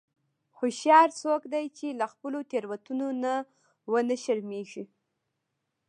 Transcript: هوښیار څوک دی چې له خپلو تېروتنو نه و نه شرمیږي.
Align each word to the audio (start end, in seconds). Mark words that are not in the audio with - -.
هوښیار 0.57 1.09
څوک 1.21 1.41
دی 1.53 1.65
چې 1.77 1.87
له 1.99 2.05
خپلو 2.13 2.39
تېروتنو 2.51 3.09
نه 3.23 3.33
و 3.91 3.93
نه 4.09 4.15
شرمیږي. 4.23 4.83